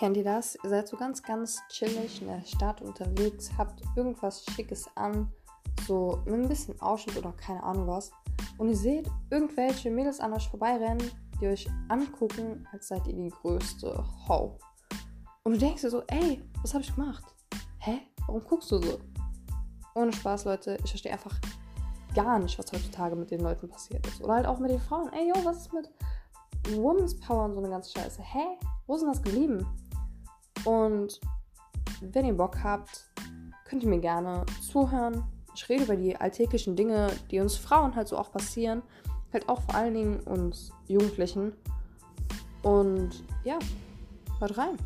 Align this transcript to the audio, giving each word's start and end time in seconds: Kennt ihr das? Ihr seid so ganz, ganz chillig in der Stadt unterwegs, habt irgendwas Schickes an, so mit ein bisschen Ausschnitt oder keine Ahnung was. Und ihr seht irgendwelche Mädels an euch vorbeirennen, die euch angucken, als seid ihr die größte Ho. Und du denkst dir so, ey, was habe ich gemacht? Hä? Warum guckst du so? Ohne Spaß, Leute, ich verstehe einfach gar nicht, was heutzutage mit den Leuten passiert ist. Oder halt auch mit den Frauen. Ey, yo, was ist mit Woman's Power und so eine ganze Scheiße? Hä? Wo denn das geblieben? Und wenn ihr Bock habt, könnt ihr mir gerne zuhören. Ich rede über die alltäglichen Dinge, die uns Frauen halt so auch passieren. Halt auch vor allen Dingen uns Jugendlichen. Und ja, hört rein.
Kennt 0.00 0.16
ihr 0.16 0.24
das? 0.24 0.56
Ihr 0.64 0.70
seid 0.70 0.88
so 0.88 0.96
ganz, 0.96 1.22
ganz 1.22 1.60
chillig 1.68 2.22
in 2.22 2.28
der 2.28 2.42
Stadt 2.46 2.80
unterwegs, 2.80 3.50
habt 3.58 3.82
irgendwas 3.96 4.46
Schickes 4.46 4.88
an, 4.94 5.30
so 5.86 6.22
mit 6.24 6.36
ein 6.36 6.48
bisschen 6.48 6.80
Ausschnitt 6.80 7.18
oder 7.18 7.32
keine 7.32 7.62
Ahnung 7.62 7.86
was. 7.86 8.10
Und 8.56 8.70
ihr 8.70 8.76
seht 8.76 9.10
irgendwelche 9.28 9.90
Mädels 9.90 10.18
an 10.18 10.32
euch 10.32 10.48
vorbeirennen, 10.48 11.10
die 11.38 11.48
euch 11.48 11.68
angucken, 11.90 12.66
als 12.72 12.88
seid 12.88 13.06
ihr 13.08 13.12
die 13.12 13.28
größte 13.28 14.02
Ho. 14.26 14.56
Und 15.42 15.52
du 15.52 15.58
denkst 15.58 15.82
dir 15.82 15.90
so, 15.90 16.02
ey, 16.06 16.42
was 16.62 16.72
habe 16.72 16.82
ich 16.82 16.94
gemacht? 16.94 17.36
Hä? 17.80 17.98
Warum 18.26 18.42
guckst 18.42 18.70
du 18.70 18.78
so? 18.78 19.00
Ohne 19.94 20.14
Spaß, 20.14 20.46
Leute, 20.46 20.78
ich 20.82 20.88
verstehe 20.88 21.12
einfach 21.12 21.38
gar 22.14 22.38
nicht, 22.38 22.58
was 22.58 22.72
heutzutage 22.72 23.16
mit 23.16 23.30
den 23.30 23.40
Leuten 23.40 23.68
passiert 23.68 24.06
ist. 24.06 24.22
Oder 24.22 24.36
halt 24.36 24.46
auch 24.46 24.60
mit 24.60 24.70
den 24.70 24.80
Frauen. 24.80 25.12
Ey, 25.12 25.28
yo, 25.28 25.44
was 25.44 25.58
ist 25.58 25.74
mit 25.74 25.90
Woman's 26.74 27.20
Power 27.20 27.44
und 27.44 27.52
so 27.52 27.58
eine 27.58 27.68
ganze 27.68 27.90
Scheiße? 27.90 28.22
Hä? 28.22 28.56
Wo 28.86 28.96
denn 28.96 29.08
das 29.08 29.22
geblieben? 29.22 29.66
Und 30.64 31.20
wenn 32.00 32.24
ihr 32.24 32.34
Bock 32.34 32.62
habt, 32.62 33.10
könnt 33.64 33.82
ihr 33.82 33.88
mir 33.88 34.00
gerne 34.00 34.44
zuhören. 34.60 35.24
Ich 35.54 35.68
rede 35.68 35.84
über 35.84 35.96
die 35.96 36.16
alltäglichen 36.16 36.76
Dinge, 36.76 37.10
die 37.30 37.40
uns 37.40 37.56
Frauen 37.56 37.94
halt 37.94 38.08
so 38.08 38.16
auch 38.16 38.32
passieren. 38.32 38.82
Halt 39.32 39.48
auch 39.48 39.62
vor 39.62 39.74
allen 39.74 39.94
Dingen 39.94 40.20
uns 40.20 40.72
Jugendlichen. 40.88 41.52
Und 42.62 43.24
ja, 43.44 43.58
hört 44.38 44.58
rein. 44.58 44.76